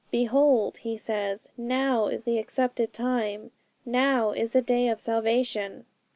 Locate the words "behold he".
0.09-0.97